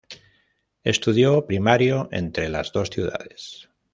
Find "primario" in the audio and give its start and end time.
1.45-2.09